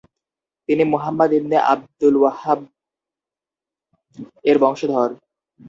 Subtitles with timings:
[0.69, 2.59] তিনি Muhammad ibn Abdul Wahhab
[4.49, 5.09] এর বংশধর।